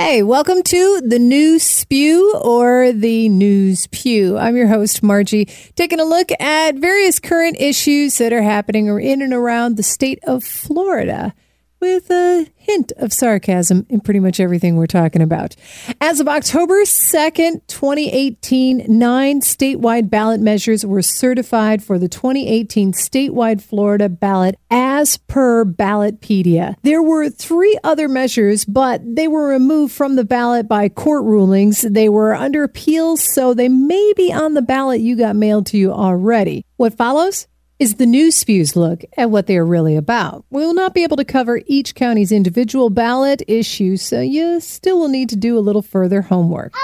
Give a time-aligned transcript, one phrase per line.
[0.00, 4.38] Hey, welcome to the New Spew or the News Pew.
[4.38, 9.20] I'm your host, Margie, taking a look at various current issues that are happening in
[9.20, 11.34] and around the state of Florida
[11.80, 15.56] with a hint of sarcasm in pretty much everything we're talking about.
[16.00, 23.62] As of October 2nd, 2018, nine statewide ballot measures were certified for the 2018 statewide
[23.62, 26.74] Florida ballot as per Ballotpedia.
[26.82, 31.80] There were three other measures, but they were removed from the ballot by court rulings.
[31.82, 35.78] They were under appeal, so they may be on the ballot you got mailed to
[35.78, 36.64] you already.
[36.76, 37.46] What follows?
[37.80, 40.44] Is the News Spews look at what they are really about.
[40.50, 45.00] We will not be able to cover each county's individual ballot issue, so you still
[45.00, 46.74] will need to do a little further homework.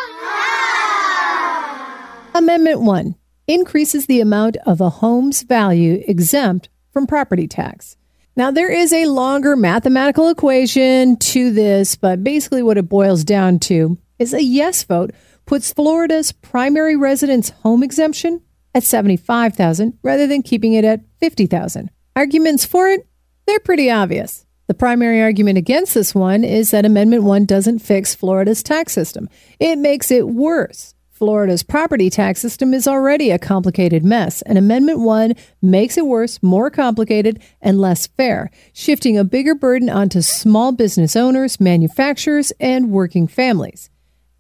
[2.35, 3.15] Amendment 1
[3.47, 7.99] increases the amount of a home's value exempt from property tax.
[8.35, 13.59] Now, there is a longer mathematical equation to this, but basically what it boils down
[13.61, 15.11] to is a yes vote
[15.45, 18.41] puts Florida's primary residence home exemption
[18.77, 21.91] at 75,000 rather than keeping it at 50,000.
[22.15, 23.09] Arguments for it?
[23.47, 24.45] They're pretty obvious.
[24.67, 29.31] The primary argument against this one is that Amendment 1 doesn't fix Florida's tax system.
[29.59, 30.95] It makes it worse.
[31.11, 36.43] Florida's property tax system is already a complicated mess, and Amendment 1 makes it worse,
[36.43, 42.91] more complicated, and less fair, shifting a bigger burden onto small business owners, manufacturers, and
[42.91, 43.89] working families.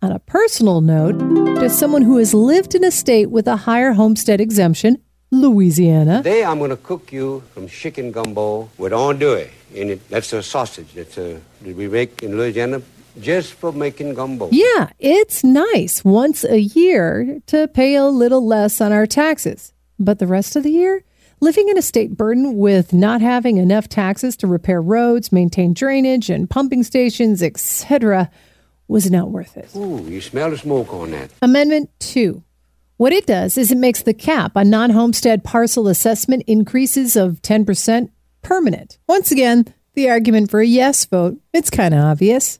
[0.06, 1.18] On a personal note,
[1.58, 6.18] to someone who has lived in a state with a higher homestead exemption, Louisiana.
[6.18, 10.08] Today I'm going to cook you some chicken gumbo with andouille in it.
[10.08, 12.82] That's a sausage that's a, that we make in Louisiana
[13.18, 14.48] just for making gumbo.
[14.52, 19.72] Yeah, it's nice once a year to pay a little less on our taxes.
[19.98, 21.02] But the rest of the year,
[21.40, 26.30] living in a state burdened with not having enough taxes to repair roads, maintain drainage
[26.30, 28.30] and pumping stations, etc.,
[28.88, 29.74] was not worth it.
[29.76, 31.30] Ooh, you smell the smoke on that.
[31.42, 32.42] Amendment 2.
[32.96, 37.42] What it does is it makes the cap on non homestead parcel assessment increases of
[37.42, 38.10] 10%
[38.42, 38.98] permanent.
[39.06, 42.58] Once again, the argument for a yes vote, it's kind of obvious.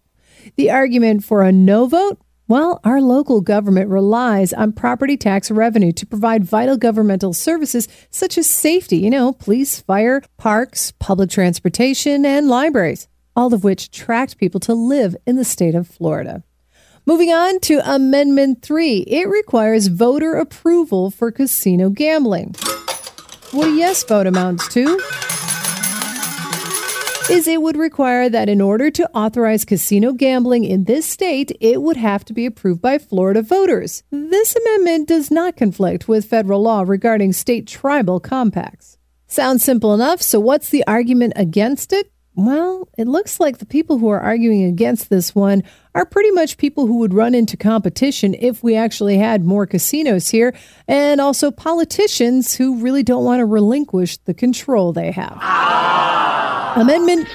[0.56, 2.19] The argument for a no vote,
[2.49, 8.39] well, our local government relies on property tax revenue to provide vital governmental services such
[8.39, 14.39] as safety, you know, police, fire, parks, public transportation, and libraries all of which attract
[14.39, 16.43] people to live in the state of Florida.
[17.05, 22.57] Moving on to Amendment 3, it requires voter approval for casino gambling.
[23.53, 24.99] What a yes vote amounts to
[27.31, 31.83] is it would require that in order to authorize casino gambling in this state, it
[31.83, 34.05] would have to be approved by Florida voters.
[34.11, 38.97] This amendment does not conflict with federal law regarding state tribal compacts.
[39.27, 42.13] Sounds simple enough, so what's the argument against it?
[42.39, 45.63] Well, it looks like the people who are arguing against this one
[45.95, 50.29] are pretty much people who would run into competition if we actually had more casinos
[50.29, 50.55] here,
[50.87, 55.39] and also politicians who really don't want to relinquish the control they have.
[56.77, 57.27] Amendment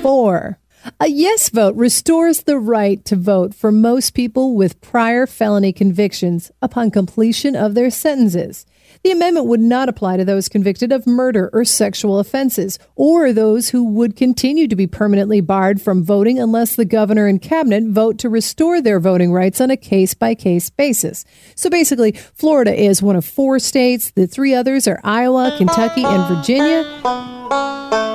[0.00, 0.58] 4.
[1.00, 6.50] A yes vote restores the right to vote for most people with prior felony convictions
[6.60, 8.66] upon completion of their sentences.
[9.04, 13.70] The amendment would not apply to those convicted of murder or sexual offenses, or those
[13.70, 18.18] who would continue to be permanently barred from voting unless the governor and cabinet vote
[18.18, 21.24] to restore their voting rights on a case by case basis.
[21.56, 24.10] So basically, Florida is one of four states.
[24.10, 28.11] The three others are Iowa, Kentucky, and Virginia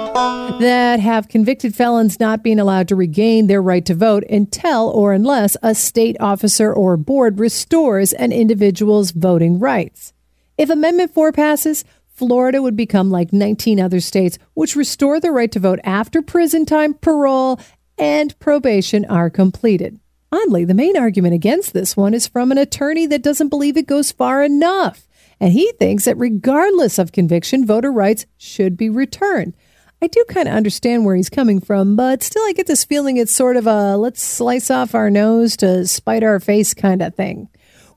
[0.60, 5.14] that have convicted felons not being allowed to regain their right to vote until or
[5.14, 10.14] unless a state officer or board restores an individual's voting rights.
[10.58, 15.52] If Amendment 4 passes, Florida would become like 19 other states, which restore the right
[15.52, 17.60] to vote after prison time, parole,
[18.00, 20.00] and probation are completed.
[20.32, 23.86] Oddly, the main argument against this one is from an attorney that doesn't believe it
[23.86, 25.08] goes far enough.
[25.40, 29.56] And he thinks that regardless of conviction, voter rights should be returned.
[30.02, 33.18] I do kind of understand where he's coming from, but still, I get this feeling
[33.18, 37.16] it's sort of a let's slice off our nose to spite our face kind of
[37.16, 37.50] thing.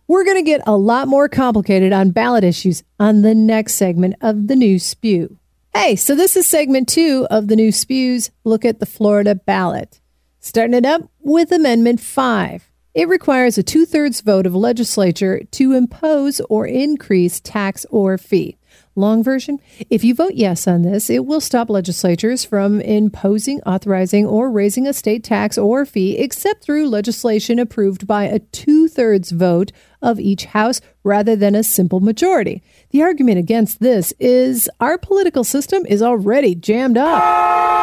[0.09, 4.17] We're going to get a lot more complicated on ballot issues on the next segment
[4.23, 5.37] of the New Spew.
[5.75, 10.01] Hey, so this is segment two of the New Spews Look at the Florida ballot.
[10.41, 12.70] Starting it up with Amendment 5.
[12.93, 18.57] It requires a two thirds vote of legislature to impose or increase tax or fee.
[18.97, 24.27] Long version if you vote yes on this, it will stop legislatures from imposing, authorizing,
[24.27, 29.31] or raising a state tax or fee except through legislation approved by a two thirds
[29.31, 29.71] vote
[30.03, 32.61] of each House rather than a simple majority.
[32.91, 37.80] The argument against this is our political system is already jammed up.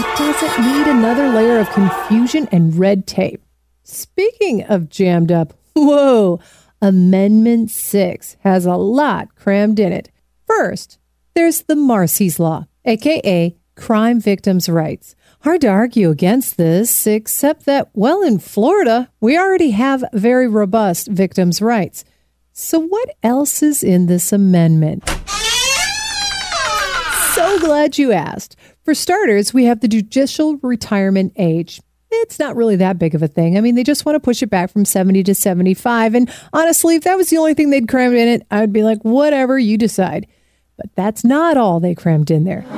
[0.00, 3.42] It doesn't need another layer of confusion and red tape.
[3.82, 6.38] Speaking of jammed up, whoa,
[6.80, 10.08] Amendment 6 has a lot crammed in it.
[10.46, 11.00] First,
[11.34, 15.16] there's the Marsy's Law, aka crime victims' rights.
[15.40, 21.08] Hard to argue against this, except that, well, in Florida, we already have very robust
[21.08, 22.04] victims' rights.
[22.52, 25.02] So, what else is in this amendment?
[27.38, 28.56] So glad you asked.
[28.88, 31.82] For starters, we have the judicial retirement age.
[32.10, 33.58] It's not really that big of a thing.
[33.58, 36.14] I mean, they just want to push it back from 70 to 75.
[36.14, 39.02] And honestly, if that was the only thing they'd crammed in it, I'd be like,
[39.02, 40.26] whatever, you decide.
[40.78, 42.64] But that's not all they crammed in there.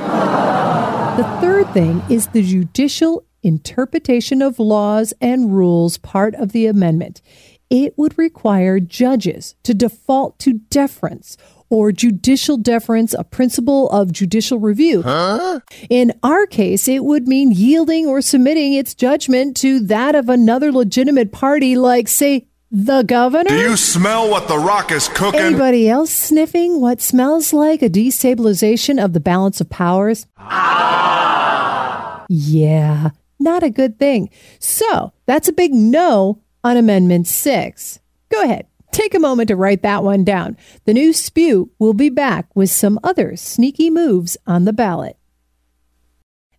[1.11, 7.21] The third thing is the judicial interpretation of laws and rules part of the amendment.
[7.69, 11.37] It would require judges to default to deference
[11.71, 15.01] or judicial deference, a principle of judicial review.
[15.01, 15.61] Huh?
[15.89, 20.71] In our case, it would mean yielding or submitting its judgment to that of another
[20.71, 23.49] legitimate party, like, say, the governor?
[23.49, 25.39] Do you smell what the rock is cooking?
[25.39, 30.27] Anybody else sniffing what smells like a destabilization of the balance of powers?
[30.37, 32.25] Ah.
[32.29, 33.09] Yeah,
[33.39, 34.29] not a good thing.
[34.59, 37.99] So that's a big no on Amendment 6.
[38.29, 40.57] Go ahead, take a moment to write that one down.
[40.85, 45.17] The new spew will be back with some other sneaky moves on the ballot.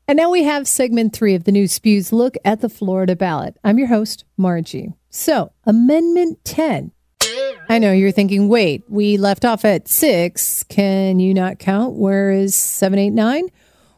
[0.08, 3.56] And now we have segment three of the new spews look at the Florida ballot.
[3.62, 4.92] I'm your host, Margie.
[5.10, 6.92] So, Amendment 10.
[7.68, 10.64] I know you're thinking, wait, we left off at six.
[10.64, 11.94] Can you not count?
[11.94, 13.48] Where is seven, eight, nine?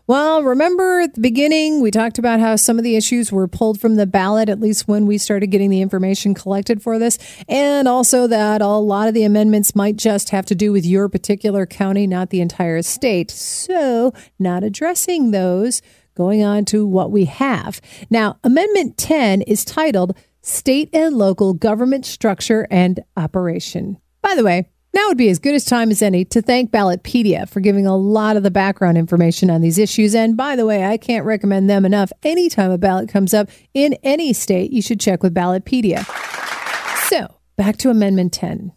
[0.07, 3.81] Well, remember at the beginning, we talked about how some of the issues were pulled
[3.81, 7.17] from the ballot, at least when we started getting the information collected for this,
[7.49, 11.09] and also that a lot of the amendments might just have to do with your
[11.09, 13.31] particular county, not the entire state.
[13.31, 15.81] So, not addressing those,
[16.15, 17.81] going on to what we have.
[18.11, 23.97] Now, Amendment 10 is titled state and local government structure and operation.
[24.21, 27.49] By the way, now would be as good a time as any to thank Ballotpedia
[27.49, 30.15] for giving a lot of the background information on these issues.
[30.15, 32.13] And by the way, I can't recommend them enough.
[32.23, 36.05] Anytime a ballot comes up in any state, you should check with Ballotpedia.
[37.09, 38.73] So, back to Amendment 10.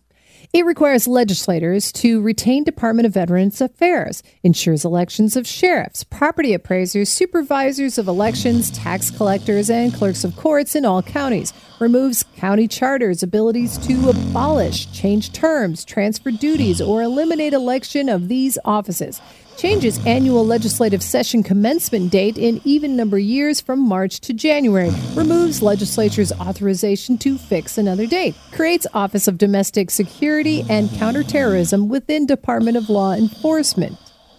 [0.58, 7.10] It requires legislators to retain Department of Veterans Affairs, ensures elections of sheriffs, property appraisers,
[7.10, 13.22] supervisors of elections, tax collectors, and clerks of courts in all counties, removes county charters'
[13.22, 19.22] abilities to abolish, change terms, transfer duties, or eliminate election of these offices,
[19.58, 25.62] changes annual legislative session commencement date in even number years from March to January, removes
[25.62, 32.78] legislature's authorization to fix another date, creates Office of Domestic Security and Counterterrorism within Department
[32.78, 33.98] of Law Enforcement.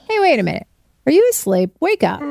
[0.08, 0.66] Hey, wait a minute.
[1.06, 1.70] Are you asleep?
[1.80, 2.22] Wake up.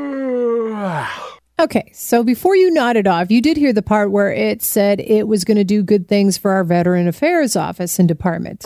[1.60, 5.28] Okay, so before you nodded off, you did hear the part where it said it
[5.28, 8.64] was going to do good things for our Veteran Affairs Office and Department.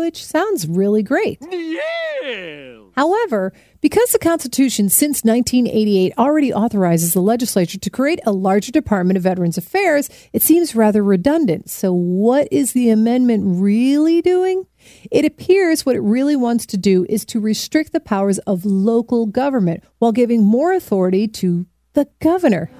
[0.00, 1.38] Which sounds really great.
[1.50, 2.78] Yes.
[2.96, 9.16] However, because the Constitution since 1988 already authorizes the legislature to create a larger Department
[9.18, 11.68] of Veterans Affairs, it seems rather redundant.
[11.68, 14.66] So, what is the amendment really doing?
[15.10, 19.26] It appears what it really wants to do is to restrict the powers of local
[19.26, 22.70] government while giving more authority to the governor.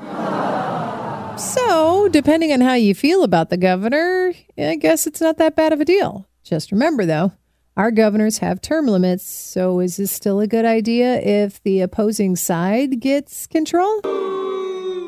[1.37, 5.73] So, depending on how you feel about the governor, I guess it's not that bad
[5.73, 6.27] of a deal.
[6.43, 7.33] Just remember, though,
[7.77, 12.37] our governors have term limits, so is this still a good idea if the opposing
[12.37, 14.01] side gets control?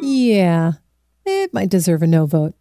[0.03, 0.73] Yeah,
[1.25, 2.55] it might deserve a no vote.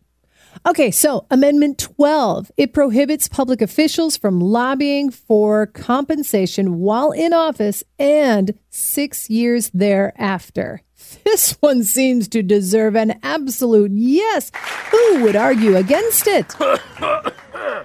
[0.67, 2.51] Okay, so Amendment 12.
[2.57, 10.81] It prohibits public officials from lobbying for compensation while in office and six years thereafter.
[11.23, 14.51] This one seems to deserve an absolute yes.
[14.91, 16.53] Who would argue against it?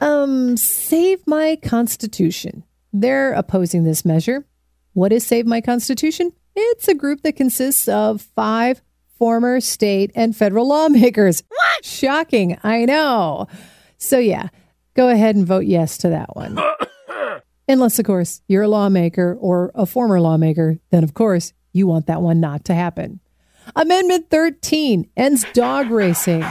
[0.00, 2.64] Um, Save My Constitution.
[2.92, 4.46] They're opposing this measure.
[4.92, 6.32] What is Save My Constitution?
[6.54, 8.82] It's a group that consists of five
[9.18, 11.42] former state and federal lawmakers.
[11.48, 11.84] What?
[11.84, 13.48] Shocking, I know.
[13.98, 14.48] So, yeah,
[14.94, 16.58] go ahead and vote yes to that one.
[17.68, 22.06] Unless, of course, you're a lawmaker or a former lawmaker, then, of course, you want
[22.06, 23.20] that one not to happen.
[23.74, 26.44] Amendment 13 ends dog racing.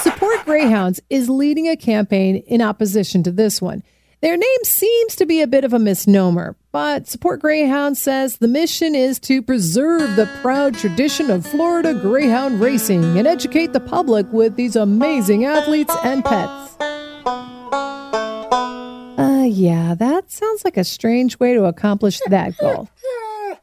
[0.00, 3.82] Support Greyhounds is leading a campaign in opposition to this one.
[4.20, 8.48] Their name seems to be a bit of a misnomer, but Support Greyhound says the
[8.48, 14.26] mission is to preserve the proud tradition of Florida greyhound racing and educate the public
[14.32, 16.76] with these amazing athletes and pets.
[19.18, 22.88] Uh, yeah, that sounds like a strange way to accomplish that goal.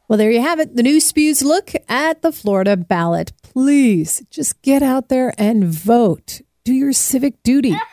[0.08, 0.76] Well, there you have it.
[0.76, 3.32] The new Spews look at the Florida ballot.
[3.42, 6.42] Please just get out there and vote.
[6.64, 7.76] Do your civic duty.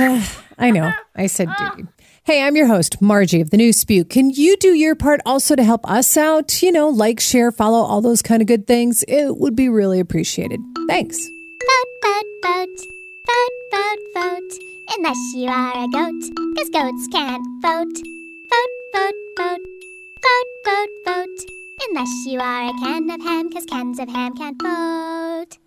[0.00, 1.74] Ah, I know, I said ah.
[1.74, 1.88] duty.
[2.22, 4.04] Hey, I'm your host, Margie of the New Spew.
[4.04, 6.62] Can you do your part also to help us out?
[6.62, 9.02] You know, like, share, follow, all those kind of good things.
[9.08, 10.60] It would be really appreciated.
[10.86, 11.18] Thanks.
[11.18, 12.80] Vote, vote, vote.
[13.26, 14.52] Vote, vote, vote.
[14.96, 16.20] Unless you are a goat,
[16.54, 17.96] because goats can't vote.
[18.50, 19.60] Vote, vote, vote.
[20.22, 21.57] Vote, vote, vote.
[21.80, 25.58] Unless you are a can of ham, cause cans of ham can't vote.